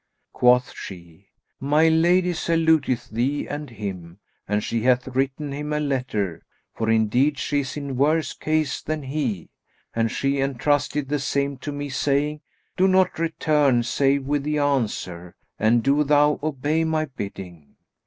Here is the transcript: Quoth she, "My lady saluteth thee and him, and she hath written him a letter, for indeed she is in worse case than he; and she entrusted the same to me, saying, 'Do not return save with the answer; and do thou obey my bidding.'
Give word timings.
Quoth 0.33 0.73
she, 0.75 1.27
"My 1.59 1.87
lady 1.87 2.33
saluteth 2.33 3.11
thee 3.11 3.45
and 3.47 3.69
him, 3.69 4.17
and 4.47 4.63
she 4.63 4.81
hath 4.81 5.07
written 5.09 5.51
him 5.51 5.71
a 5.71 5.79
letter, 5.79 6.41
for 6.73 6.89
indeed 6.89 7.37
she 7.37 7.59
is 7.59 7.77
in 7.77 7.95
worse 7.97 8.33
case 8.33 8.81
than 8.81 9.03
he; 9.03 9.51
and 9.93 10.09
she 10.09 10.39
entrusted 10.41 11.07
the 11.07 11.19
same 11.19 11.55
to 11.57 11.71
me, 11.71 11.87
saying, 11.87 12.41
'Do 12.75 12.87
not 12.87 13.19
return 13.19 13.83
save 13.83 14.25
with 14.25 14.41
the 14.41 14.57
answer; 14.57 15.35
and 15.59 15.83
do 15.83 16.03
thou 16.03 16.39
obey 16.41 16.83
my 16.83 17.05
bidding.' 17.05 17.75